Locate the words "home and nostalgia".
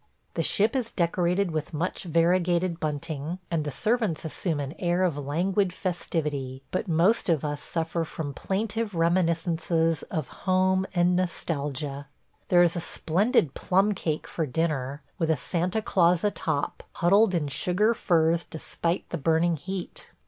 10.27-12.07